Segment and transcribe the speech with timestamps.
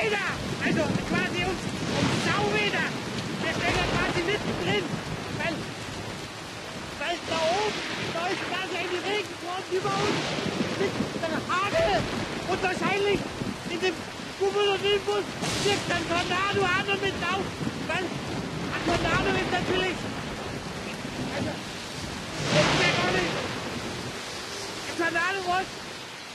[0.00, 0.32] Räder,
[0.64, 0.82] also
[1.12, 1.64] quasi ums,
[2.00, 2.88] ums Sauräder.
[3.42, 4.84] Wir stehen ja quasi mittendrin,
[5.36, 5.54] weil,
[7.00, 7.80] weil da oben,
[8.14, 10.18] da ist quasi eine Regenfront über uns
[10.80, 12.00] mit der Hagel
[12.48, 13.20] und wahrscheinlich
[13.68, 13.94] in dem
[14.38, 15.24] Cumulonimbus
[15.68, 17.44] wirkt ein Tornado an und mit auf,
[17.84, 19.96] weil ein Tornado ist natürlich,
[21.36, 21.52] also,
[22.56, 23.32] das wäre gar nicht,
[24.88, 25.68] ein Tornado was,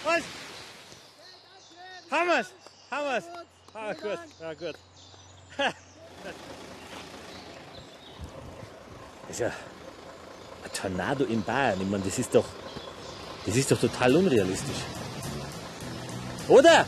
[0.06, 0.24] was,
[2.12, 3.55] haben wir's.
[3.88, 4.76] Ah, gut, ah, gut.
[5.58, 5.70] Das
[9.30, 9.52] ist ja
[10.64, 11.80] ein Tornado in Bayern.
[11.80, 12.46] Ich meine, das ist doch,
[13.46, 14.78] das ist doch total unrealistisch.
[16.48, 16.88] Oder?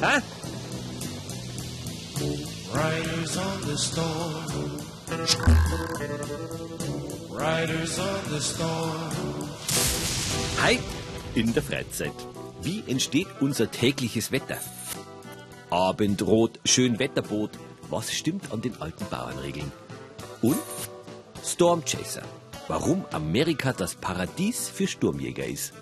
[0.00, 0.22] Ha?
[2.72, 4.46] Riders on the storm.
[7.30, 9.50] Riders on the storm.
[10.62, 10.78] Hi
[11.34, 12.14] in der Freizeit.
[12.62, 14.56] Wie entsteht unser tägliches Wetter?
[15.70, 17.50] Abendrot, Schönwetterboot.
[17.90, 19.72] Was stimmt an den alten Bauernregeln?
[20.42, 20.58] Und
[21.44, 22.22] Stormchaser.
[22.68, 25.72] Warum Amerika das Paradies für Sturmjäger ist.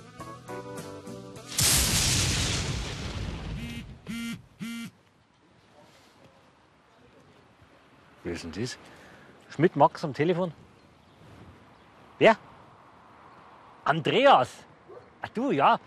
[8.22, 8.78] Wer ist denn das?
[9.50, 10.52] Schmidt Max am Telefon?
[12.18, 12.36] Wer?
[13.84, 14.50] Andreas!
[15.20, 15.78] Ach du, ja.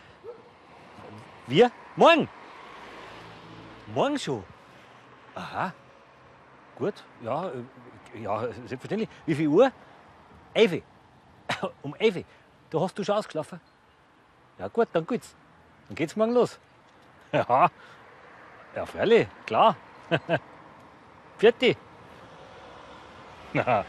[1.48, 1.72] Wir?
[1.96, 2.30] Morgen!
[3.94, 4.44] Morgen schon?
[5.36, 5.74] Aha.
[6.78, 6.94] Gut,
[7.24, 9.10] ja, äh, ja, selbstverständlich.
[9.26, 9.72] Wie viel Uhr?
[10.54, 10.82] Elf.
[11.82, 12.24] Um elf.
[12.70, 13.62] Da hast du schon ausgeschlafen?
[14.60, 15.36] Ja gut, dann geht's.
[15.88, 16.60] Dann geht's morgen los.
[17.32, 17.70] Ja.
[18.76, 19.76] Ja, freilich, klar.
[21.38, 21.76] Vierte.
[23.54, 23.86] Na.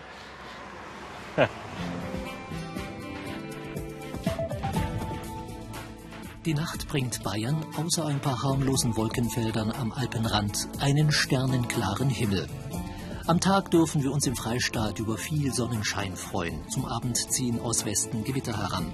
[6.49, 12.49] Die Nacht bringt Bayern außer ein paar harmlosen Wolkenfeldern am Alpenrand einen sternenklaren Himmel.
[13.27, 16.67] Am Tag dürfen wir uns im Freistaat über viel Sonnenschein freuen.
[16.71, 18.91] Zum Abend ziehen aus Westen Gewitter heran.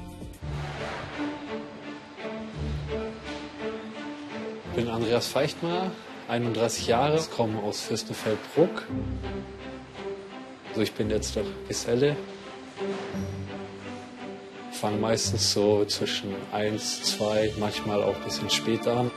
[4.70, 5.92] Ich bin Andreas Feichtmeier,
[6.26, 8.82] 31 Jahre, komme aus Fürstenfeldbruck.
[10.70, 12.16] Also ich bin jetzt doch Geselle.
[14.84, 19.10] Fange meistens so zwischen 1, 2, manchmal auch ein bisschen später an.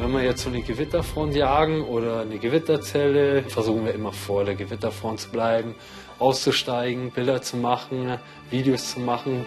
[0.00, 4.56] Wenn wir jetzt so eine Gewitterfront jagen oder eine Gewitterzelle, versuchen wir immer vor der
[4.56, 5.76] Gewitterfront zu bleiben,
[6.18, 8.18] auszusteigen, Bilder zu machen,
[8.50, 9.46] Videos zu machen.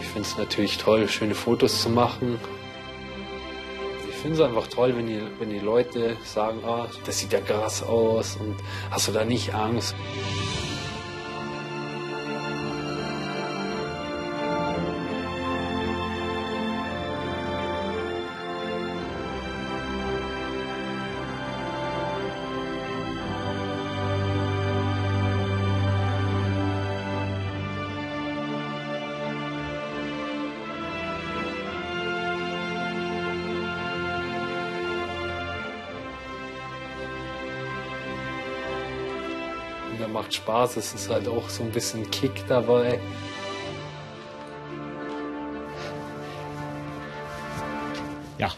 [0.00, 2.40] Ich finde es natürlich toll, schöne Fotos zu machen.
[4.18, 7.40] Ich finde es einfach toll, wenn die, wenn die Leute sagen, ah, das sieht ja
[7.40, 8.56] krass aus und
[8.90, 9.94] hast du da nicht Angst?
[39.98, 43.00] Und der macht Spaß, es ist halt auch so ein bisschen Kick dabei.
[48.38, 48.54] Ja,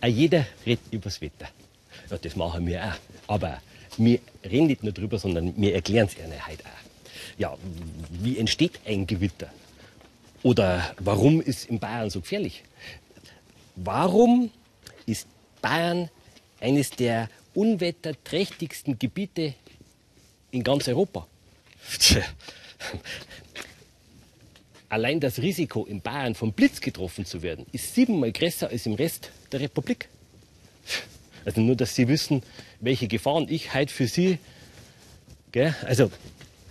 [0.00, 1.48] auch jeder redet übers Wetter.
[2.08, 3.34] Ja, das machen wir auch.
[3.34, 3.60] Aber
[3.96, 7.36] wir reden nicht nur drüber, sondern wir erklären es ihnen halt auch.
[7.36, 7.56] Ja,
[8.22, 9.50] wie entsteht ein Gewitter?
[10.44, 12.62] Oder warum ist in Bayern so gefährlich?
[13.74, 14.52] Warum
[15.04, 15.26] ist
[15.60, 16.10] Bayern
[16.60, 19.54] eines der unwetterträchtigsten Gebiete
[20.56, 21.26] in ganz Europa?
[21.98, 22.22] Tja.
[24.88, 28.94] Allein das Risiko, in Bayern vom Blitz getroffen zu werden, ist siebenmal größer als im
[28.94, 30.08] Rest der Republik.
[31.44, 32.42] Also nur, dass Sie wissen,
[32.80, 34.38] welche Gefahren ich heute für Sie.
[35.52, 35.74] Gell?
[35.84, 36.10] Also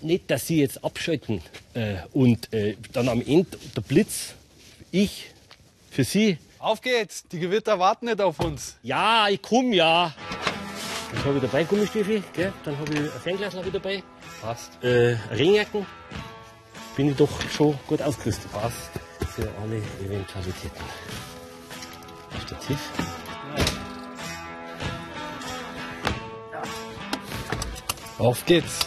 [0.01, 1.41] nicht, dass Sie jetzt abschalten
[1.73, 4.33] äh, und äh, dann am Ende der Blitz,
[4.91, 5.27] ich
[5.91, 6.37] für Sie.
[6.59, 8.77] Auf geht's, die Gewitter warten nicht auf uns.
[8.81, 10.15] Ja, ich komme ja.
[11.15, 12.53] Dann habe ich dabei Gummistiefel, gell?
[12.63, 14.03] dann habe ich ein Fernglas noch wieder dabei.
[14.41, 14.83] Passt.
[14.83, 15.85] Äh, Regenjacken.
[16.95, 18.51] Bin ich doch schon gut ausgerüstet.
[18.51, 18.91] Passt.
[19.35, 20.83] Für alle Eventualitäten.
[22.45, 22.79] Stativ.
[28.17, 28.79] Auf geht's.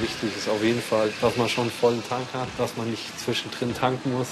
[0.00, 3.18] Wichtig ist auf jeden Fall, dass man schon einen vollen Tank hat, dass man nicht
[3.18, 4.28] zwischendrin tanken muss.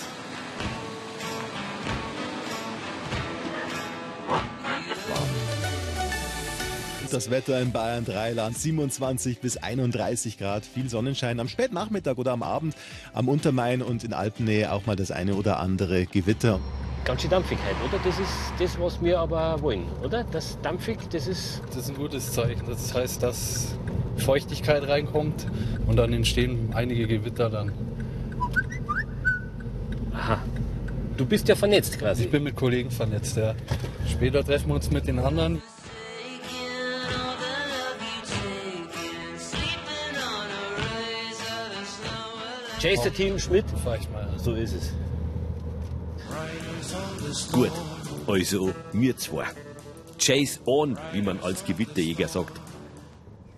[7.11, 8.57] Das Wetter in Bayern Dreiland.
[8.57, 12.75] 27 bis 31 Grad, viel Sonnenschein am Spätnachmittag oder am Abend
[13.13, 16.61] am Untermain und in Alpennähe auch mal das eine oder andere Gewitter.
[17.05, 17.99] Ganz schön Dampfigkeit, oder?
[18.05, 20.25] Das ist das, was wir aber wollen, oder?
[20.25, 21.63] Das dampfig, das ist.
[21.69, 22.63] Das ist ein gutes Zeichen.
[22.67, 23.75] Das heißt, dass
[24.17, 25.47] Feuchtigkeit reinkommt
[25.87, 27.73] und dann entstehen einige Gewitter dann.
[30.13, 30.39] Aha.
[31.17, 32.25] Du bist ja vernetzt quasi.
[32.25, 33.55] Ich bin mit Kollegen vernetzt, ja.
[34.09, 35.63] Später treffen wir uns mit den anderen.
[42.81, 43.67] Chase Team Schmidt.
[43.85, 44.27] Fahr ich mal.
[44.39, 44.95] So ist es.
[47.53, 47.73] Gut,
[48.27, 49.45] also wir zwei.
[50.19, 52.59] Chase on, wie man als Gewitterjäger sagt.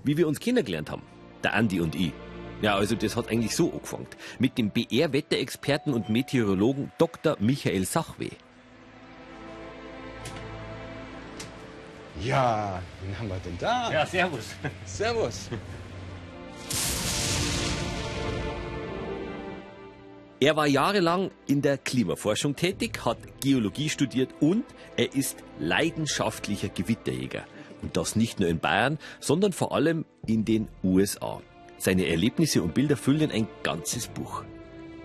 [0.03, 1.03] Wie wir uns kennengelernt haben,
[1.45, 2.13] der Andi und ich.
[2.63, 4.09] Ja, also das hat eigentlich so angefangen.
[4.41, 7.37] Mit dem BR-Wetterexperten und Meteorologen Dr.
[7.39, 8.31] Michael Sachwe.
[12.21, 13.91] Ja, wen haben wir denn da?
[13.93, 14.47] Ja, servus.
[14.85, 15.49] Servus.
[20.43, 24.65] Er war jahrelang in der Klimaforschung tätig, hat Geologie studiert und
[24.97, 27.44] er ist leidenschaftlicher Gewitterjäger.
[27.81, 31.41] Und das nicht nur in Bayern, sondern vor allem in den USA.
[31.79, 34.43] Seine Erlebnisse und Bilder füllen ein ganzes Buch.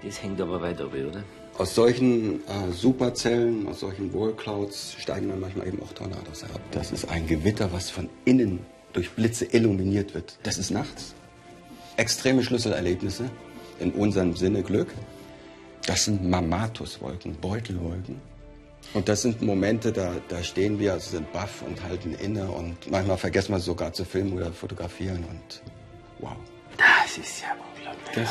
[0.03, 1.23] Das hängt aber weit ab, oder?
[1.59, 6.61] Aus solchen äh, Superzellen, aus solchen Wallclouds steigen dann manchmal eben auch Tornados herab.
[6.71, 10.39] Das ist ein Gewitter, was von innen durch Blitze illuminiert wird.
[10.41, 11.13] Das ist nachts.
[11.95, 13.29] Extreme Schlüsselerlebnisse,
[13.79, 14.87] in unserem Sinne Glück.
[15.87, 18.19] Das sind Mamatuswolken, Beutelwolken.
[18.93, 22.91] Und das sind Momente, da, da stehen wir, also sind baff und halten inne und
[22.91, 25.61] manchmal vergessen wir sogar zu filmen oder fotografieren und
[26.19, 26.35] wow.
[26.77, 28.27] Das ist ja unglaublich.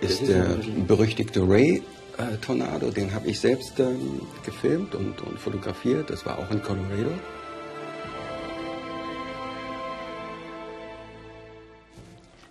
[0.00, 0.56] Das ist der
[0.86, 6.10] berüchtigte Ray-Tornado, den habe ich selbst ähm, gefilmt und, und fotografiert.
[6.10, 7.10] Das war auch in Colorado.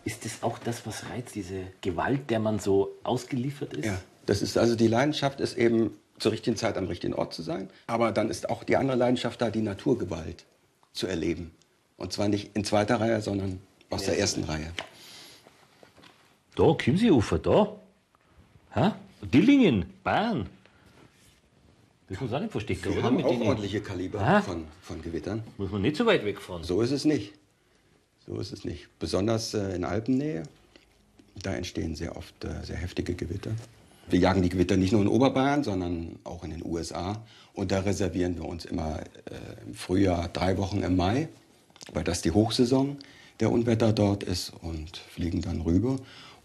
[0.04, 3.86] Ist das auch das, was reizt, diese Gewalt, der man so ausgeliefert ist?
[3.86, 7.42] Ja, das ist also die Leidenschaft ist eben zur richtigen Zeit am richtigen Ort zu
[7.42, 7.70] sein.
[7.88, 10.46] Aber dann ist auch die andere Leidenschaft da, die Naturgewalt
[10.94, 11.52] zu erleben.
[11.98, 13.60] Und zwar nicht in zweiter Reihe, sondern
[13.90, 14.72] aus der ersten Reihe.
[16.56, 17.76] Da, Chiemseeufer, da.
[18.74, 18.92] Hä?
[19.22, 20.48] Dillingen, Bayern.
[22.10, 23.04] Das muss auch nicht verstecken, Wir oder?
[23.04, 25.44] haben auch ordentliche Kaliber von, von Gewittern.
[25.58, 26.64] Muss man nicht so weit wegfahren.
[26.64, 27.34] So ist es nicht.
[28.26, 28.88] So ist es nicht.
[29.00, 30.44] Besonders äh, in Alpennähe,
[31.42, 33.52] da entstehen sehr oft äh, sehr heftige Gewitter.
[34.10, 37.24] Wir jagen die Gewitter nicht nur in Oberbayern, sondern auch in den USA.
[37.54, 41.30] Und da reservieren wir uns immer äh, im Frühjahr drei Wochen im Mai,
[41.94, 42.98] weil das die Hochsaison
[43.40, 45.98] der Unwetter dort ist und fliegen dann rüber.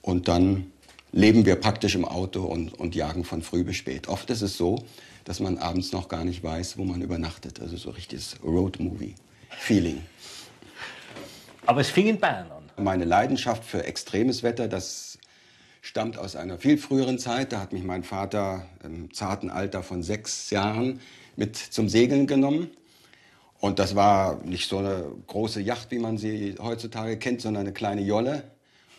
[0.03, 0.73] Und dann
[1.13, 4.09] leben wir praktisch im Auto und, und jagen von früh bis spät.
[4.09, 4.85] Oft ist es so,
[5.25, 7.61] dass man abends noch gar nicht weiß, wo man übernachtet.
[7.61, 10.03] Also so richtiges Road-Movie-Feeling.
[11.67, 12.85] Aber es fing in Bayern an.
[12.85, 15.19] Meine Leidenschaft für extremes Wetter, das
[15.89, 17.51] stammt aus einer viel früheren Zeit.
[17.51, 21.01] Da hat mich mein Vater im zarten Alter von sechs Jahren
[21.35, 22.69] mit zum Segeln genommen.
[23.59, 27.73] Und das war nicht so eine große Yacht, wie man sie heutzutage kennt, sondern eine
[27.73, 28.45] kleine Jolle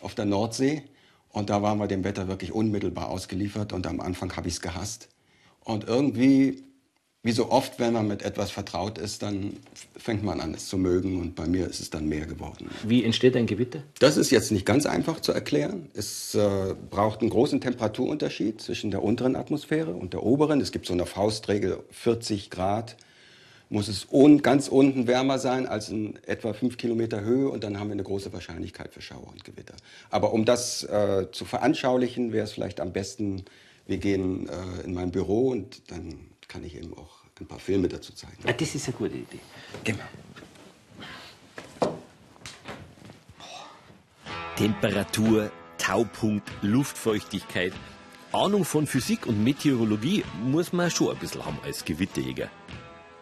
[0.00, 0.82] auf der Nordsee.
[1.28, 3.72] Und da waren wir dem Wetter wirklich unmittelbar ausgeliefert.
[3.72, 5.10] Und am Anfang habe ich es gehasst.
[5.62, 6.64] Und irgendwie,
[7.22, 9.58] wie so oft, wenn man mit etwas vertraut ist, dann
[9.96, 11.20] fängt man an, es zu mögen.
[11.20, 12.70] Und bei mir ist es dann mehr geworden.
[12.82, 13.82] Wie entsteht ein Gewitter?
[13.98, 15.90] Das ist jetzt nicht ganz einfach zu erklären.
[15.92, 20.62] Es äh, braucht einen großen Temperaturunterschied zwischen der unteren Atmosphäre und der oberen.
[20.62, 22.96] Es gibt so eine Faustregel, 40 Grad
[23.72, 27.78] muss es un ganz unten wärmer sein als in etwa 5 Kilometer Höhe und dann
[27.78, 29.74] haben wir eine große Wahrscheinlichkeit für Schauer und Gewitter.
[30.10, 33.44] Aber um das äh, zu veranschaulichen, wäre es vielleicht am besten,
[33.86, 37.88] wir gehen äh, in mein Büro und dann kann ich eben auch ein paar Filme
[37.88, 38.42] dazu zeigen.
[38.44, 39.38] Ah, das ist eine gute Idee.
[39.84, 40.04] Genau.
[44.56, 47.72] Temperatur, Taupunkt, Luftfeuchtigkeit.
[48.32, 52.50] Ahnung von Physik und Meteorologie muss man schon ein bisschen haben als Gewitterjäger.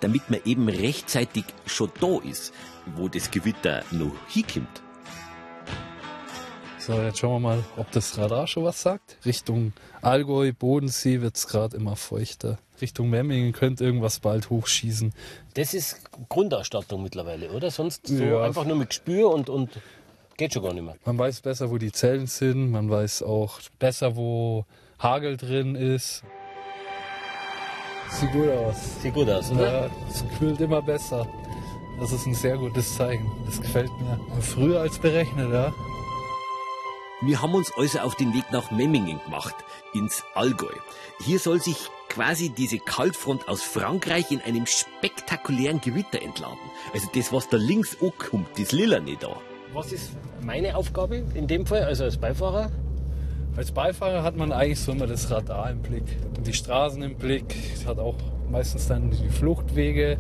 [0.01, 2.53] Damit man eben rechtzeitig schon da ist,
[2.97, 4.83] wo das Gewitter noch hinkommt.
[6.89, 9.19] So, jetzt schauen wir mal, ob das Radar schon was sagt.
[9.27, 12.57] Richtung Allgäu, Bodensee wird es gerade immer feuchter.
[12.81, 15.13] Richtung Memmingen könnte irgendwas bald hochschießen.
[15.53, 17.71] Das ist Grundausstattung mittlerweile, oder?
[17.71, 18.41] Sonst so Ja.
[18.43, 19.69] einfach nur mit Gespür und, und
[20.39, 20.97] geht schon gar nicht mehr.
[21.05, 22.71] Man weiß besser, wo die Zellen sind.
[22.71, 24.65] Man weiß auch besser, wo
[24.99, 26.23] Hagel drin ist.
[28.13, 28.77] Sieht gut aus.
[29.03, 29.83] Sieht gut aus, oder?
[29.85, 31.29] Ja, es kühlt immer besser.
[32.01, 33.31] Das ist ein sehr gutes Zeichen.
[33.45, 34.19] Das gefällt mir.
[34.41, 35.75] Früher als berechnet, ja.
[37.21, 39.57] Wir haben uns also auf den Weg nach Memmingen gemacht,
[39.93, 40.73] ins Allgäu.
[41.25, 41.77] Hier soll sich
[42.09, 46.59] quasi diese Kaltfront aus Frankreich in einem spektakulären Gewitter entladen.
[46.95, 49.37] Also das, was da links ankommt, das Lila nicht da.
[49.73, 52.71] Was ist meine Aufgabe in dem Fall, also als Beifahrer?
[53.57, 56.05] Als Beifahrer hat man eigentlich so immer das Radar im Blick,
[56.47, 58.15] die Straßen im Blick, hat auch
[58.49, 60.19] meistens dann die Fluchtwege,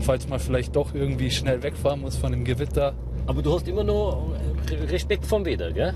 [0.00, 2.94] falls man vielleicht doch irgendwie schnell wegfahren muss von dem Gewitter.
[3.26, 4.22] Aber du hast immer noch
[4.88, 5.92] Respekt vom Wetter, gell?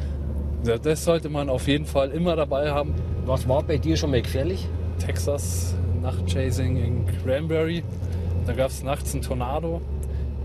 [0.64, 2.94] Ja, das sollte man auf jeden Fall immer dabei haben.
[3.24, 4.68] Was war bei dir schon mal gefährlich?
[4.98, 7.82] Texas, Nachtchasing in Cranberry.
[8.46, 9.80] Da gab es nachts einen Tornado.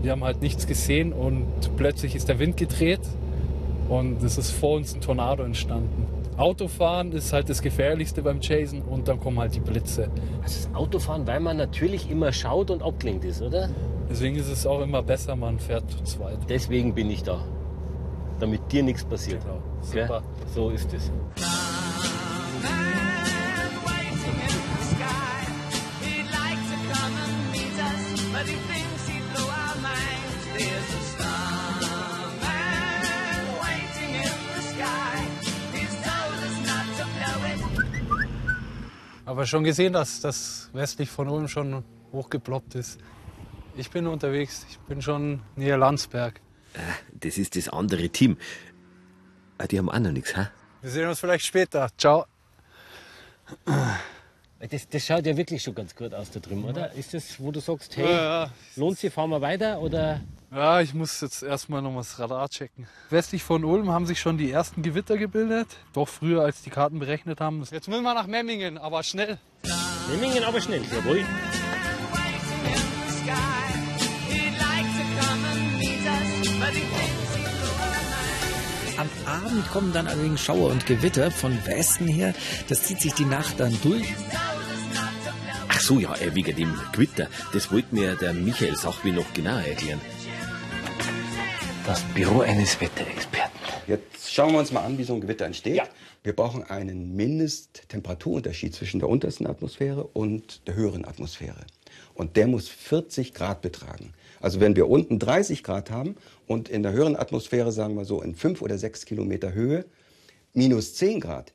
[0.02, 3.00] Wir haben halt nichts gesehen und plötzlich ist der Wind gedreht
[3.88, 6.06] und es ist vor uns ein Tornado entstanden.
[6.36, 10.10] Autofahren ist halt das Gefährlichste beim Chasen und dann kommen halt die Blitze.
[10.42, 13.70] Also das Autofahren, weil man natürlich immer schaut und abgelenkt ist, oder?
[14.08, 16.38] Deswegen ist es auch immer besser, man fährt zu zweit.
[16.48, 17.44] Deswegen bin ich da.
[18.38, 19.42] Damit dir nichts passiert.
[19.42, 19.62] Genau.
[19.92, 20.06] Gell?
[20.06, 20.22] Super.
[20.54, 21.10] So ist es.
[39.24, 41.82] Aber schon gesehen, dass das westlich von Ulm schon
[42.12, 42.98] hochgeploppt ist.
[43.76, 46.40] Ich bin unterwegs, ich bin schon näher Landsberg.
[47.12, 48.36] Das ist das andere Team.
[49.58, 50.46] Ah, die haben auch noch nichts, hä?
[50.82, 51.88] Wir sehen uns vielleicht später.
[51.98, 52.26] Ciao.
[54.70, 56.92] Das, das schaut ja wirklich schon ganz gut aus da drüben, oder?
[56.92, 58.50] Ist das, wo du sagst, hey, Ja, ja.
[58.76, 59.80] lohnt sich, fahren wir weiter?
[59.80, 62.86] Oder Ja, ich muss jetzt erstmal noch mal das Radar checken.
[63.10, 65.68] Westlich von Ulm haben sich schon die ersten Gewitter gebildet.
[65.92, 67.62] Doch früher, als die Karten berechnet haben.
[67.70, 69.38] Jetzt müssen wir nach Memmingen, aber schnell.
[70.10, 71.24] Memmingen aber schnell, jawohl.
[78.98, 82.34] Am Abend kommen dann allerdings Schauer und Gewitter von Westen her.
[82.68, 84.06] Das zieht sich die Nacht dann durch.
[85.68, 87.28] Ach so, ja, äh, wegen dem Gewitter.
[87.52, 90.00] Das wollte mir der Michael Sachwi noch genauer erklären.
[91.86, 93.60] Das Büro eines Wetterexperten.
[93.86, 95.82] Jetzt schauen wir uns mal an, wie so ein Gewitter entsteht.
[96.24, 101.66] Wir brauchen einen Mindesttemperaturunterschied zwischen der untersten Atmosphäre und der höheren Atmosphäre.
[102.14, 104.14] Und der muss 40 Grad betragen.
[104.46, 106.14] Also wenn wir unten 30 Grad haben
[106.46, 109.86] und in der höheren Atmosphäre, sagen wir so, in 5 oder 6 Kilometer Höhe,
[110.54, 111.52] minus 10 Grad,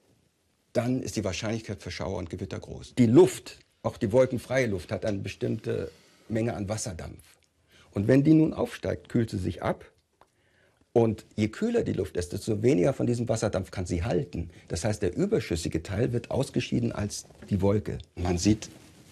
[0.74, 2.96] dann ist die Wahrscheinlichkeit für Schauer und Gewitter groß.
[2.96, 5.90] Die Luft, auch die wolkenfreie Luft, hat eine bestimmte
[6.28, 7.24] Menge an Wasserdampf.
[7.92, 9.90] Und wenn die nun aufsteigt, kühlt sie sich ab
[10.92, 14.50] und je kühler die Luft ist, desto weniger von diesem Wasserdampf kann sie halten.
[14.68, 18.00] Das heißt, der überschüssige Teil wird ausgeschieden als die Wolke.
[18.18, 18.70] Man sieht,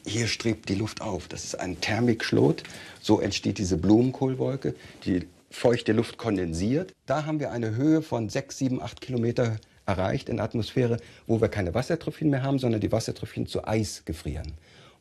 [0.09, 1.27] hier strebt die Luft auf.
[1.27, 2.63] Das ist ein Thermikschlot.
[3.01, 4.75] So entsteht diese Blumenkohlwolke.
[5.05, 6.93] Die feuchte Luft kondensiert.
[7.05, 11.41] Da haben wir eine Höhe von 6, 7, 8 Kilometer erreicht in der Atmosphäre, wo
[11.41, 14.53] wir keine Wassertröpfchen mehr haben, sondern die Wassertröpfchen zu Eis gefrieren.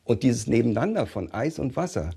[0.03, 2.11] Und dieses Nebeneinander von Eis und Wasser,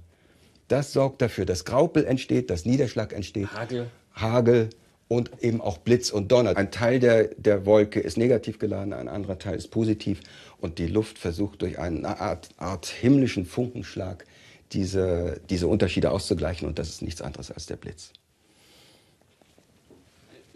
[0.68, 3.52] das sorgt dafür, dass Graupel entsteht, dass Niederschlag entsteht.
[3.52, 3.90] Hagel.
[4.14, 4.70] Hagel
[5.12, 6.57] und eben auch Blitz und Donner.
[6.57, 10.21] Ein Teil der, der Wolke ist negativ geladen, ein anderer Teil ist positiv.
[10.59, 14.25] Und die Luft versucht durch eine Art, Art himmlischen Funkenschlag
[14.73, 16.66] diese, diese Unterschiede auszugleichen.
[16.66, 18.12] Und das ist nichts anderes als der Blitz.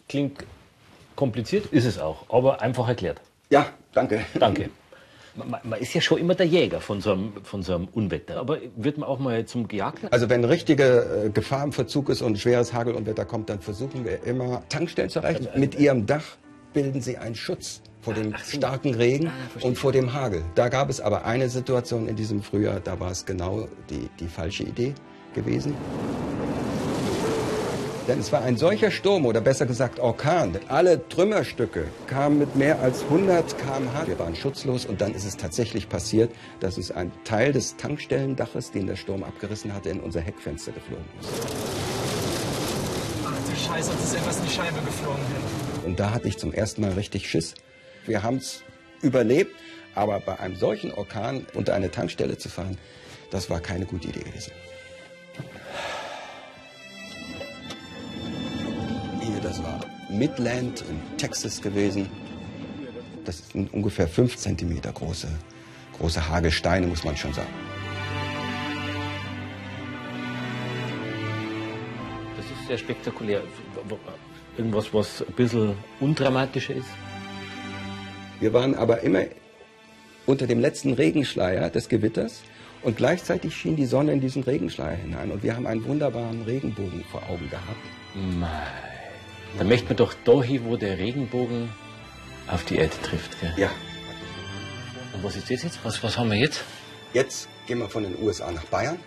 [0.08, 0.44] Klingt
[1.16, 3.20] kompliziert, ist es auch, aber einfach erklärt.
[3.50, 4.24] Ja, danke.
[4.38, 4.70] Danke.
[5.36, 8.38] Man, man ist ja schon immer der Jäger von so, einem, von so einem Unwetter.
[8.38, 10.08] Aber wird man auch mal zum Gejagten?
[10.10, 14.22] Also wenn richtige äh, Gefahr im Verzug ist und schweres Hagelunwetter kommt, dann versuchen wir
[14.24, 15.48] immer Tankstellen zu erreichen.
[15.56, 16.24] Mit ihrem Dach
[16.72, 19.30] bilden sie einen Schutz vor dem starken Regen
[19.62, 20.44] und vor dem Hagel.
[20.54, 24.28] Da gab es aber eine Situation in diesem Frühjahr, da war es genau die, die
[24.28, 24.94] falsche Idee
[25.34, 25.74] gewesen.
[28.08, 30.56] Denn es war ein solcher Sturm oder besser gesagt Orkan.
[30.68, 34.06] Alle Trümmerstücke kamen mit mehr als 100 km/h.
[34.06, 38.70] Wir waren schutzlos und dann ist es tatsächlich passiert, dass uns ein Teil des Tankstellendaches,
[38.70, 41.28] den der Sturm abgerissen hatte, in unser Heckfenster geflogen ist.
[43.24, 45.22] Ach du Scheiße, uns ist etwas in die Scheibe geflogen.
[45.84, 47.54] Und da hatte ich zum ersten Mal richtig Schiss.
[48.06, 48.62] Wir haben es
[49.02, 49.56] überlebt,
[49.96, 52.78] aber bei einem solchen Orkan unter eine Tankstelle zu fahren,
[53.32, 54.52] das war keine gute Idee gewesen.
[60.18, 62.08] Midland in Texas gewesen.
[63.24, 65.28] Das sind ungefähr fünf Zentimeter große,
[65.98, 67.52] große Hagelsteine, muss man schon sagen.
[72.36, 73.42] Das ist sehr spektakulär.
[74.56, 76.88] Irgendwas, was ein bisschen undramatischer ist.
[78.40, 79.24] Wir waren aber immer
[80.26, 82.42] unter dem letzten Regenschleier des Gewitters
[82.82, 87.04] und gleichzeitig schien die Sonne in diesen Regenschleier hinein und wir haben einen wunderbaren Regenbogen
[87.10, 87.84] vor Augen gehabt.
[88.14, 88.85] Mei.
[89.58, 91.70] Da möchte man doch da hin, wo der Regenbogen
[92.48, 93.40] auf die Erde trifft.
[93.40, 93.52] Gell?
[93.56, 93.70] Ja.
[95.14, 95.78] Und was ist das jetzt?
[95.84, 96.62] Was, was haben wir jetzt?
[97.14, 98.98] Jetzt gehen wir von den USA nach Bayern.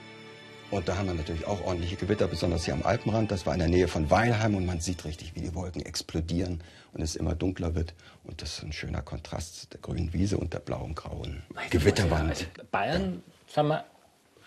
[0.72, 3.32] Und da haben wir natürlich auch ordentliche Gewitter, besonders hier am Alpenrand.
[3.32, 6.64] Das war in der Nähe von Weilheim und man sieht richtig, wie die Wolken explodieren
[6.94, 7.94] und es immer dunkler wird.
[8.24, 11.42] Und das ist ein schöner Kontrast der grünen Wiese und der blauen, grauen
[11.72, 12.30] Gewitterwand.
[12.30, 13.84] Also Bayern, sagen wir,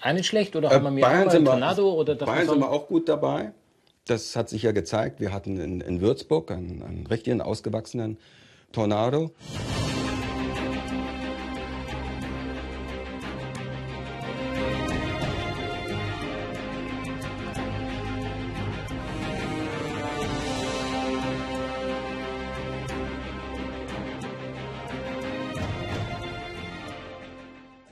[0.01, 2.59] auch nicht schlecht oder Äh, haben wir mehr Bayern sind wir- Tornado oder Bayern sind
[2.61, 3.53] wir auch gut dabei.
[4.07, 5.21] Das hat sich ja gezeigt.
[5.21, 8.19] Wir hatten in, in Würzburg einen, einen richtigen, ausgewachsenen
[8.73, 9.31] Tornado.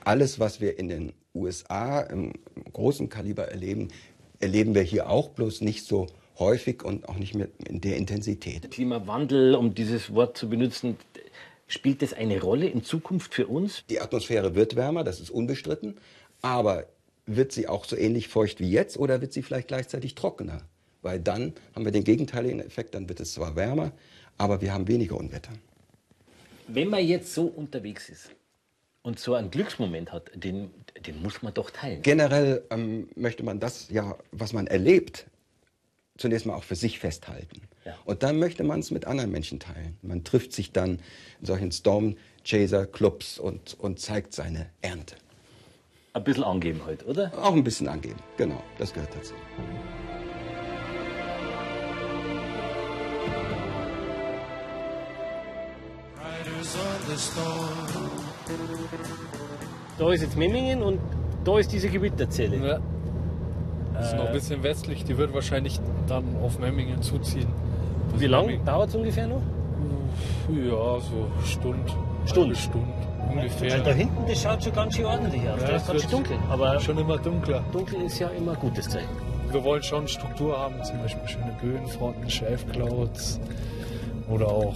[0.03, 2.33] Alles, was wir in den USA im
[2.73, 3.87] großen Kaliber erleben,
[4.41, 6.07] erleben wir hier auch, bloß nicht so
[6.39, 8.69] häufig und auch nicht mehr in der Intensität.
[8.71, 10.97] Klimawandel, um dieses Wort zu benutzen,
[11.67, 13.83] spielt das eine Rolle in Zukunft für uns?
[13.89, 15.97] Die Atmosphäre wird wärmer, das ist unbestritten,
[16.41, 16.87] aber
[17.25, 20.63] wird sie auch so ähnlich feucht wie jetzt oder wird sie vielleicht gleichzeitig trockener?
[21.01, 23.91] Weil dann haben wir den gegenteiligen Effekt, dann wird es zwar wärmer,
[24.37, 25.51] aber wir haben weniger Unwetter.
[26.67, 28.31] Wenn man jetzt so unterwegs ist
[29.03, 30.71] und so einen Glücksmoment hat, den,
[31.05, 32.01] den muss man doch teilen.
[32.01, 35.25] Generell ähm, möchte man das, ja, was man erlebt,
[36.17, 37.61] zunächst mal auch für sich festhalten.
[38.05, 39.97] Und dann möchte man es mit anderen Menschen teilen.
[40.03, 40.99] Man trifft sich dann
[41.39, 45.15] in solchen Storm Chaser Clubs und, und zeigt seine Ernte.
[46.13, 47.31] Ein bisschen angeben halt, oder?
[47.41, 49.33] Auch ein bisschen angeben, genau, das gehört dazu.
[56.17, 58.00] Riders on the storm.
[59.97, 60.99] Da ist jetzt Memmingen und
[61.43, 62.57] da ist diese Gewitterzelle.
[62.57, 62.79] Ja.
[63.93, 67.47] Das ist noch ein bisschen westlich, die wird wahrscheinlich dann auf Memmingen zuziehen.
[68.17, 69.41] Wie lange dauert es ungefähr noch?
[70.49, 71.91] Ja, so Stunde.
[72.25, 72.55] Stunde?
[72.55, 73.79] Stunde ungefähr.
[73.79, 75.61] Da hinten, das schaut schon ganz schön ordentlich aus.
[75.61, 76.37] Ja, da ist ganz schön dunkel.
[76.49, 77.63] Aber schon immer dunkler.
[77.71, 79.09] dunkel ist ja immer ein gutes Zeichen.
[79.51, 83.39] Wir wollen schon Struktur haben, zum Beispiel schöne Böenfronten, Shelf Clouds
[84.29, 84.75] oder auch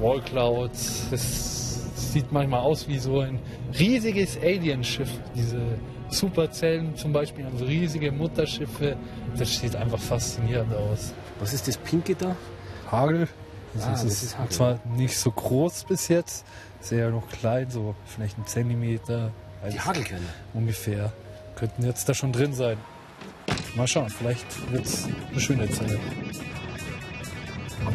[0.00, 1.08] Wall Clouds.
[1.10, 3.38] Das sieht manchmal aus wie so ein
[3.78, 5.08] riesiges Alienschiff.
[5.34, 5.60] Diese
[6.08, 8.96] Superzellen zum Beispiel, also riesige Mutterschiffe.
[9.36, 11.12] Das sieht einfach faszinierend aus.
[11.40, 12.36] Was ist das Pinke da?
[12.90, 13.28] Hagel.
[13.74, 14.50] Also Ah, es das ist, ist Hagel.
[14.50, 16.46] zwar nicht so groß bis jetzt,
[16.80, 19.32] sehr noch klein, so vielleicht ein Zentimeter.
[19.70, 20.24] Die Hagelkörner.
[20.54, 21.12] Ungefähr.
[21.56, 22.76] Könnten jetzt da schon drin sein.
[23.74, 25.98] Mal schauen, vielleicht wird es eine schöne Zelle.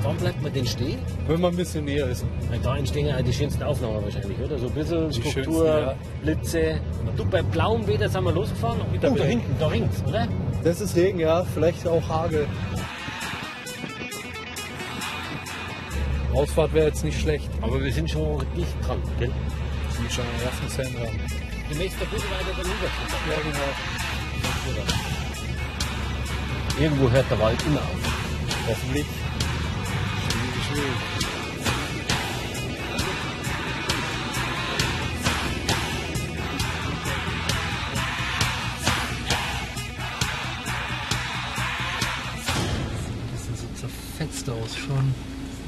[0.04, 1.00] Wann bleibt man denn stehen?
[1.28, 2.26] Wenn man ein bisschen näher ist.
[2.50, 4.58] Weil da entstehen ja die schönsten Aufnahmen wahrscheinlich, oder?
[4.58, 5.96] So ein bisschen Die Struktur, ja.
[6.24, 6.80] Blitze.
[7.16, 8.80] Du, bei blauem Wetter sind wir losgefahren.
[8.82, 9.26] Oh, da Wetter.
[9.26, 10.28] hinten, da ringt's, oder?
[10.64, 11.44] Das ist Regen, ja.
[11.54, 12.48] Vielleicht auch Hagel.
[16.34, 17.50] Ausfahrt wäre jetzt nicht schlecht.
[17.62, 19.30] Aber wir sind schon dicht dran, gell?
[19.30, 21.08] Wir sind schon am ersten Zentrum.
[21.70, 22.90] Du möchtest ein bisschen weiter darüber
[23.30, 24.90] Ja, genau.
[26.82, 28.68] Irgendwo hört der Wald immer auf.
[28.68, 29.06] Hoffentlich.
[43.76, 45.14] Zerfetzt aus schon.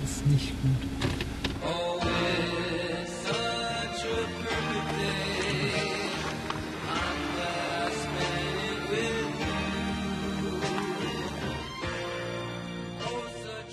[0.02, 0.72] Das ist nicht gut.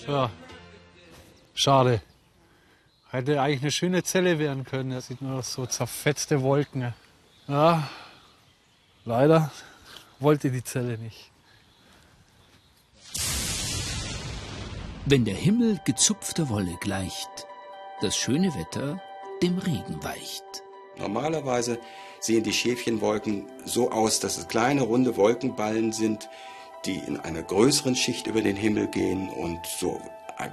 [0.08, 0.30] Ja,
[1.60, 2.00] schade.
[3.10, 4.90] Hätte eigentlich eine schöne Zelle werden können.
[4.90, 6.94] Da sieht man doch so zerfetzte Wolken.
[7.48, 7.88] Ja,
[9.04, 9.50] leider
[10.20, 11.30] wollte die Zelle nicht.
[15.06, 17.46] Wenn der Himmel gezupfter Wolle gleicht,
[18.00, 19.02] das schöne Wetter
[19.42, 20.44] dem Regen weicht.
[20.98, 21.78] Normalerweise
[22.20, 26.28] sehen die Schäfchenwolken so aus, dass es kleine runde Wolkenballen sind,
[26.84, 30.00] die in einer größeren Schicht über den Himmel gehen und so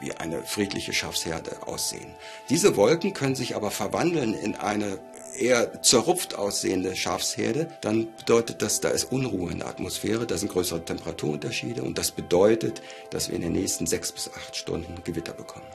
[0.01, 2.13] wie eine friedliche Schafsherde aussehen.
[2.49, 4.99] Diese Wolken können sich aber verwandeln in eine
[5.39, 10.51] eher zerrupft aussehende Schafsherde, dann bedeutet das, da ist Unruhe in der Atmosphäre, da sind
[10.51, 15.33] größere Temperaturunterschiede und das bedeutet, dass wir in den nächsten sechs bis acht Stunden Gewitter
[15.33, 15.65] bekommen.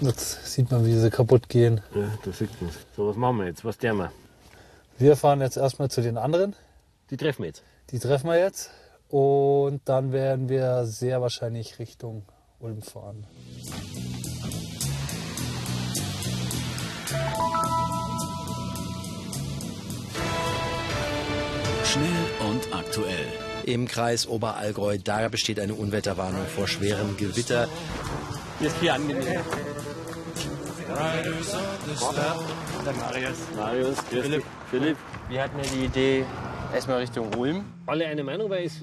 [0.00, 1.80] Jetzt sieht man, wie sie kaputt gehen.
[1.94, 3.64] Ja, da sieht man So, was machen wir jetzt?
[3.64, 4.12] Was tun wir?
[4.98, 6.54] Wir fahren jetzt erstmal zu den anderen.
[7.10, 7.62] Die treffen wir jetzt.
[7.90, 8.70] Die treffen wir jetzt.
[9.08, 12.24] Und dann werden wir sehr wahrscheinlich Richtung
[12.58, 13.26] Ulm fahren.
[21.84, 23.26] Schnell und aktuell.
[23.64, 27.68] Im Kreis Oberallgäu, da besteht eine Unwetterwarnung vor schwerem Gewitter.
[28.58, 29.24] Hier ist hier angenehm.
[32.84, 33.38] Der Marius.
[33.56, 34.44] Marius, Philipp.
[34.70, 34.96] Philipp.
[35.28, 36.24] Wir hatten ja die Idee,
[36.72, 37.64] erstmal Richtung Ulm.
[37.86, 38.80] Alle eine Meinung, weil es.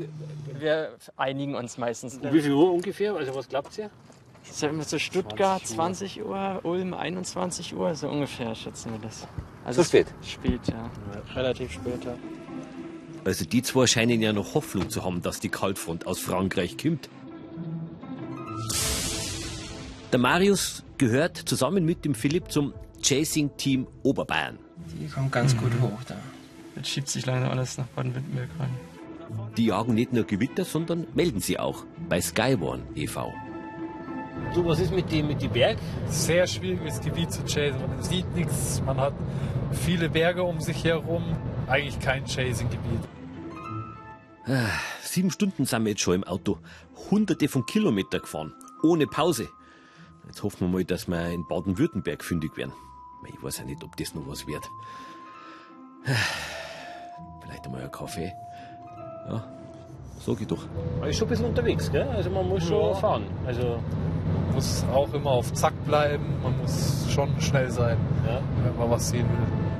[0.63, 2.15] Wir einigen uns meistens.
[2.15, 3.13] Um wie viel Uhr ungefähr?
[3.15, 3.89] Also was glaubt ihr?
[4.45, 9.27] Ich sag immer so Stuttgart 20 Uhr, Ulm 21 Uhr, so ungefähr schätzen wir das.
[9.65, 10.07] Also So spät?
[10.25, 10.89] Spät, ja.
[11.35, 12.15] Relativ spät, ja.
[13.25, 17.09] Also die zwei scheinen ja noch Hoffnung zu haben, dass die Kaltfront aus Frankreich kommt.
[20.13, 24.59] Der Marius gehört zusammen mit dem Philipp zum Chasing Team Oberbayern.
[24.97, 26.15] Die kommt ganz gut hoch da.
[26.77, 28.92] Jetzt schiebt sich langsam alles nach Baden-Württemberg rein.
[29.57, 33.31] Die jagen nicht nur Gewitter, sondern melden sie auch bei Skywarn e.V.
[34.53, 35.77] Du, was ist mit die, mit die Berg?
[36.07, 37.79] Sehr schwieriges Gebiet zu chasen.
[37.87, 39.13] Man sieht nichts, man hat
[39.71, 41.23] viele Berge um sich herum.
[41.67, 42.99] Eigentlich kein Chasing-Gebiet.
[44.45, 44.69] Ah,
[45.01, 46.59] Sieben Stunden sind wir jetzt schon im Auto.
[47.09, 48.53] Hunderte von Kilometern gefahren.
[48.83, 49.47] Ohne Pause.
[50.27, 52.73] Jetzt hoffen wir mal, dass wir in Baden-Württemberg fündig werden.
[53.27, 54.63] Ich weiß ja nicht, ob das noch was wird.
[56.05, 56.11] Ah,
[57.41, 58.33] Vielleicht einmal ein Kaffee.
[59.29, 59.43] Ja,
[60.19, 60.63] sag ich doch.
[60.99, 62.07] Man ist schon ein bisschen unterwegs, gell?
[62.15, 62.93] Also man muss schon Ja.
[62.95, 63.23] fahren.
[63.45, 63.79] Also
[64.47, 66.25] Man muss auch immer auf Zack bleiben.
[66.43, 68.39] Man muss schon schnell sein, Ja.
[68.63, 69.71] wenn man was sehen will.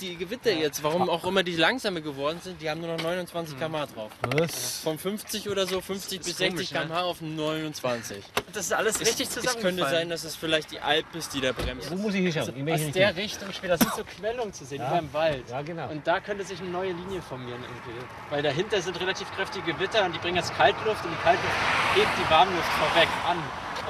[0.00, 3.54] Die Gewitter jetzt, warum auch immer die langsame geworden sind, die haben nur noch 29
[3.54, 3.60] Hm.
[3.60, 4.10] km/h drauf.
[4.22, 4.78] Was?
[4.78, 6.78] Von 50 oder so, 50 bis ist 60 komisch, ne?
[6.80, 8.24] km/h auf 29.
[8.52, 11.40] Das ist alles richtig Es, es könnte sein, dass es vielleicht die Alp ist, die
[11.40, 11.90] da bremst.
[11.90, 12.54] wo muss ich hinschauen?
[12.56, 13.48] In welche Aus der Richtung?
[13.48, 14.88] Richtung später sind so Quellungen zu sehen, Ja.
[14.88, 15.44] über im Wald.
[15.50, 15.88] Ja, genau.
[15.88, 18.04] Und da könnte sich eine neue Linie formieren irgendwie.
[18.30, 21.54] Weil dahinter sind relativ kräftige Gewitter und die bringen jetzt Kaltluft und die Kaltluft
[21.94, 23.38] hebt die Warmluft vorweg an.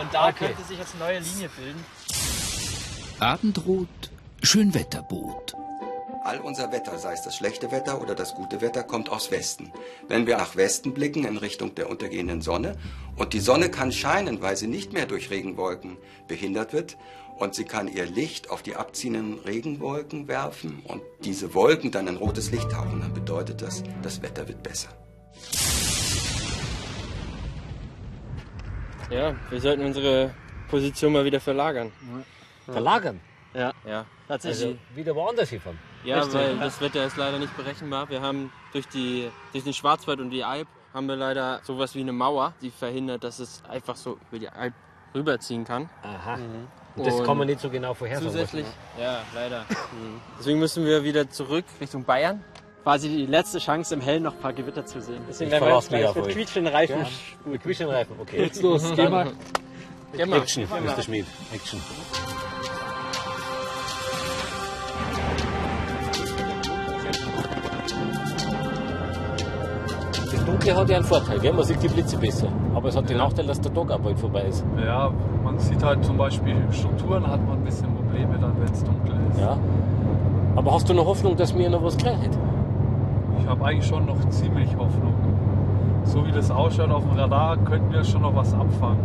[0.01, 0.47] Und da Okay.
[0.47, 1.85] könnte sich jetzt eine neue Linie bilden.
[3.21, 3.89] Abendrot,
[4.43, 5.55] Schönwetterboot.
[6.25, 9.73] All unser Wetter, sei es das schlechte Wetter oder das gute Wetter, kommt aus Westen.
[10.09, 12.77] Wenn wir nach Westen blicken, in Richtung der untergehenden Sonne,
[13.17, 16.97] und die Sonne kann scheinen, weil sie nicht mehr durch Regenwolken behindert wird,
[17.39, 22.17] und sie kann ihr Licht auf die abziehenden Regenwolken werfen und diese Wolken dann ein
[22.17, 24.89] rotes Licht tauchen, dann bedeutet das, das Wetter wird besser.
[29.11, 30.35] Ja, wir sollten unsere
[30.69, 31.93] Position mal wieder verlagern.
[32.67, 33.21] Verlagern?
[33.55, 33.73] Ja.
[33.87, 34.05] Ja.
[34.29, 35.79] Also wieder woanders hinfahren.
[36.05, 36.35] Ja, Richtig.
[36.35, 38.09] weil das Wetter ist leider nicht berechenbar.
[38.09, 42.01] Wir haben durch, die, durch den Schwarzwald und die Alp haben wir leider sowas wie
[42.01, 44.75] eine Mauer, die verhindert, dass es einfach so über die Alp
[45.15, 45.89] rüberziehen kann.
[46.03, 46.39] Aha.
[46.97, 48.31] Und das kann man nicht so genau vorhersagen.
[48.33, 48.67] Zusätzlich,
[49.01, 49.65] ja, leider.
[49.93, 50.21] Mhm.
[50.39, 52.45] Deswegen müssen wir wieder zurück Richtung Bayern.
[52.83, 55.23] Quasi die letzte Chance im Hellen noch ein paar Gewitter zu sehen.
[55.29, 56.99] Deswegen Ich werden wir verlasse jetzt mich gleich auf mit quietschenden Reifen.
[56.99, 58.43] Ja, mit quietschenden Reifen, okay.
[58.43, 59.33] Jetzt los, geh mal.
[60.13, 60.39] Geh mal.
[60.39, 60.95] Action, Geh mal.
[60.97, 61.03] Mr.
[61.03, 61.27] Schmidt.
[61.53, 61.81] Action.
[70.49, 71.53] Dunkle hat ja einen Vorteil, gell?
[71.53, 72.49] man sieht die Blitze besser.
[72.75, 74.65] Aber es hat den Nachteil, dass der Tag auch bald vorbei ist.
[74.83, 75.13] Ja,
[75.45, 79.15] man sieht halt zum Beispiel Strukturen, hat man ein bisschen Probleme dann, wenn es dunkel
[79.31, 79.41] ist.
[79.41, 79.59] Ja.
[80.57, 82.31] Aber hast du noch Hoffnung, dass mir noch was kriegt?
[83.39, 85.13] Ich habe eigentlich schon noch ziemlich Hoffnung.
[86.05, 88.99] So wie das ausschaut auf dem Radar, könnten wir schon noch was abfangen.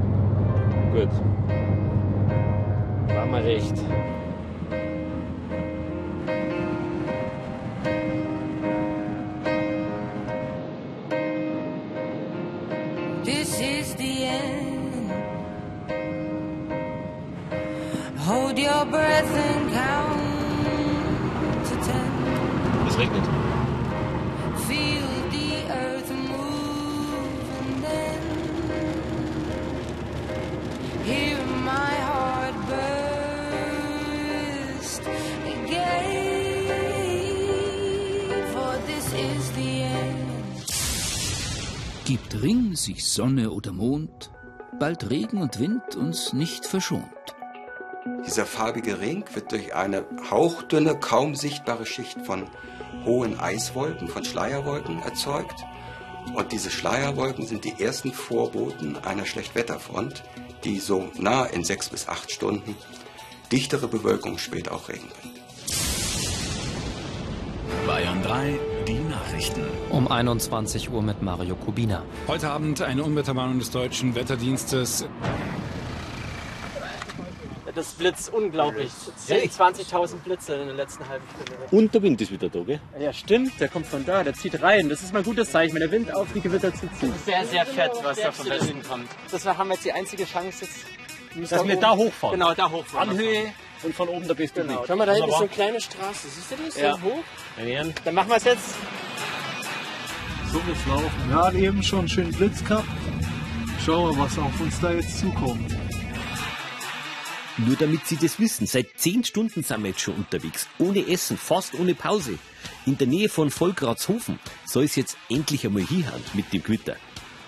[0.93, 1.09] Gut.
[3.13, 3.83] War mal recht.
[42.05, 44.29] Gibt Ring sich Sonne oder Mond,
[44.77, 47.07] bald Regen und Wind uns nicht verschont.
[48.27, 52.49] Dieser farbige Ring wird durch eine hauchdünne, kaum sichtbare Schicht von
[53.05, 55.63] hohen Eiswolken, von Schleierwolken erzeugt.
[56.35, 60.23] Und diese Schleierwolken sind die ersten Vorboten einer Schlechtwetterfront,
[60.65, 62.75] die so nah in sechs bis acht Stunden
[63.49, 65.41] dichtere Bewölkung, später auch Regen bringt.
[67.87, 69.63] Bayern 3, die Nachrichten.
[69.89, 72.03] Um 21 Uhr mit Mario Kubina.
[72.27, 75.05] Heute Abend eine Unwetterwarnung des deutschen Wetterdienstes.
[77.75, 78.91] Das blitzt unglaublich.
[79.17, 81.53] 10, 20.000 Blitze in der letzten halben Stunde.
[81.71, 82.79] Und der Wind ist wieder da, gell?
[82.99, 84.89] Ja, stimmt, der kommt von da, der zieht rein.
[84.89, 87.13] Das ist mal ein gutes Zeichen, wenn der Wind auf die Gewitter zuzieht.
[87.25, 89.09] Sehr, sehr fett, was da von Westen kommt.
[89.31, 91.51] Das haben wir jetzt die einzige Chance jetzt.
[91.51, 92.39] Dass wir da hochfahren.
[92.39, 93.09] Genau, da hochfahren.
[93.09, 94.77] Anhöhe und von oben der beste Genau.
[94.77, 94.87] Blick.
[94.87, 96.27] Schau mal, da hinten ist so eine kleine Straße.
[96.29, 96.77] Siehst du das?
[96.77, 96.93] Ja.
[96.95, 97.23] So hoch?
[97.57, 97.93] Meine Herren.
[98.05, 98.75] Dann machen wir es jetzt.
[100.51, 101.11] So wird's laufen.
[101.29, 102.87] Wir haben eben schon einen schönen Blitz gehabt.
[103.85, 105.75] Schauen wir, was auf uns da jetzt zukommt.
[107.57, 110.67] Nur damit Sie das wissen, seit zehn Stunden sind wir jetzt schon unterwegs.
[110.79, 112.39] Ohne Essen, fast ohne Pause.
[112.85, 116.95] In der Nähe von Volkratshofen soll es jetzt endlich einmal hinhauen mit dem Gewitter.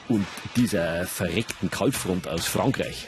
[0.07, 3.07] Und dieser verreckten Kaltfront aus Frankreich.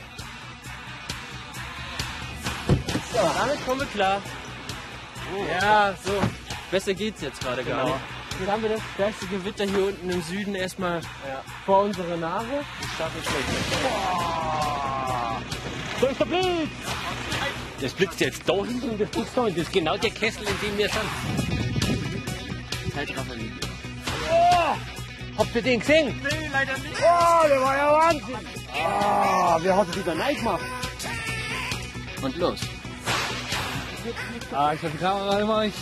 [3.18, 4.22] So, damit kommen wir klar.
[5.62, 6.12] Ja, so.
[6.70, 7.94] Besser geht's jetzt gerade gar Genau.
[7.96, 8.06] nicht.
[8.40, 11.02] Jetzt haben wir das stärkste Gewitter hier unten im Süden erstmal
[11.66, 12.46] vor unserer Nase.
[12.82, 13.00] Jetzt
[16.00, 16.70] Da ist der Blitz!
[17.82, 19.58] Das blitzt jetzt da hinten und das blitzt da hinten.
[19.60, 21.10] Das ist genau der Kessel, in dem wir sind.
[22.94, 23.68] Zeitraffer liegt.
[24.30, 24.76] Oh!
[25.40, 26.22] Habt ihr den gesehen?
[26.24, 26.96] Nee, leider nicht.
[26.98, 28.36] Oh, der war ja Wahnsinn!
[28.84, 30.62] Ah, wer hat sich da neu gemacht?
[32.22, 32.60] Und los.
[34.52, 35.78] Ah, ich hab die Kamera immer nicht.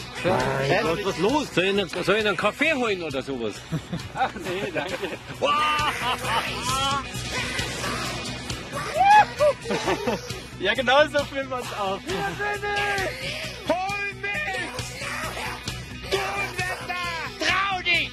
[1.04, 1.48] Was los?
[1.54, 3.56] Soll ich, einen, soll ich einen Kaffee holen oder sowas?
[4.16, 4.96] Ach nee, danke.
[10.60, 12.00] ja, genau so filmen wir uns auf.
[13.70, 14.60] Hol mich!
[16.12, 16.18] Du
[16.58, 17.06] Wetter!
[17.40, 18.12] Trau dich!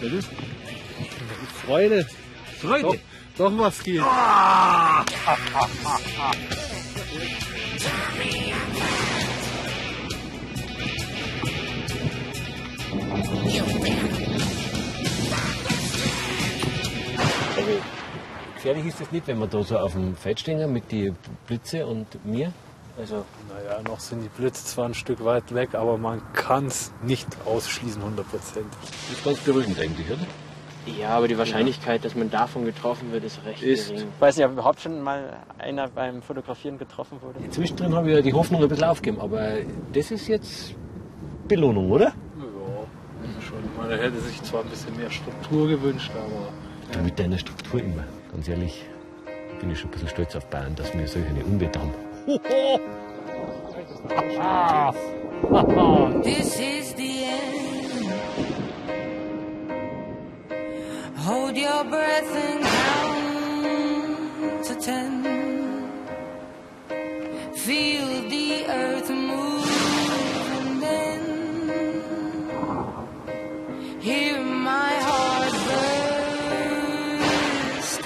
[0.00, 0.28] Das ist
[1.64, 2.06] Freude.
[2.60, 2.82] Freude?
[2.82, 2.96] Doch,
[3.38, 4.02] doch was geht.
[4.02, 5.04] Ah!
[17.56, 17.80] Also,
[18.54, 21.86] gefährlich ist das nicht, wenn wir da so auf dem Feld stehen mit den Blitze
[21.86, 22.52] und mir.
[22.98, 26.90] Also, Naja, noch sind die Blitze zwar ein Stück weit weg, aber man kann es
[27.02, 28.78] nicht ausschließen hundertprozentig.
[28.82, 30.26] Das ist ganz beruhigend eigentlich, oder?
[30.98, 33.88] Ja, aber die Wahrscheinlichkeit, dass man davon getroffen wird, ist recht Ist.
[33.90, 34.08] gering.
[34.14, 37.48] Ich weiß nicht, ob überhaupt schon mal einer beim Fotografieren getroffen wurde.
[37.50, 39.58] Zwischendrin habe ich ja die Hoffnung ein bisschen aufgegeben, aber
[39.92, 40.74] das ist jetzt
[41.46, 42.06] Belohnung, oder?
[42.06, 42.12] Ja,
[43.40, 43.58] schon.
[43.76, 46.48] Man hätte sich zwar ein bisschen mehr Struktur gewünscht, aber
[46.92, 48.04] Du mit deiner Struktur immer.
[48.32, 48.84] Ganz ehrlich,
[49.60, 51.92] bin ich schon ein bisschen stolz auf Bayern, dass wir solche Unwetter haben.
[54.40, 54.92] Ah.
[56.22, 57.17] This is the
[61.28, 65.10] Hold your breath and count to ten.
[67.54, 69.68] Feel the earth move
[70.56, 71.20] and then
[74.00, 75.54] hear my heart
[77.18, 78.04] burst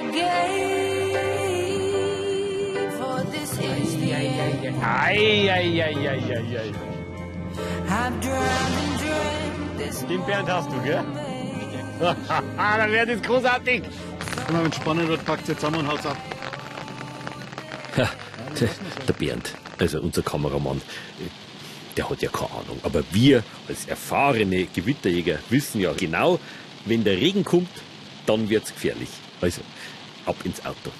[0.00, 0.32] again.
[2.98, 4.76] For this is the end.
[4.82, 6.70] Ei, ei, ei, ei, ei, ei.
[7.86, 11.23] I've drowned and dreamt this Den Bernd hast du, gell?
[12.04, 13.82] Dann wäre das großartig.
[14.46, 16.16] Wenn man spannend wird, packt jetzt zusammen und haut's ab.
[17.96, 18.10] Ja,
[19.06, 20.82] der, Bernd, also unser Kameramann,
[21.96, 22.80] der hat ja keine Ahnung.
[22.82, 26.40] Aber wir als erfahrene Gewitterjäger wissen ja genau,
[26.84, 27.70] wenn der Regen kommt,
[28.26, 29.10] dann wird's gefährlich.
[29.40, 29.62] Also
[30.26, 30.90] ab ins Auto.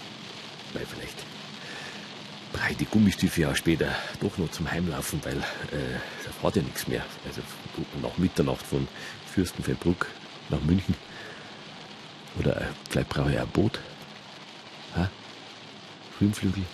[0.72, 1.24] Weil vielleicht
[2.78, 3.88] die Gummistiefel ja später
[4.20, 7.04] doch noch zum Heimlaufen, weil äh, da fährt ja nichts mehr.
[7.26, 7.42] Also
[8.02, 8.88] nach Mitternacht von
[9.32, 10.06] Fürstenfeldbruck
[10.54, 10.94] nach München.
[12.38, 13.78] Oder äh, vielleicht brauche ich ein Boot.
[14.96, 15.08] Ha?
[16.16, 16.64] Schwimmflügel.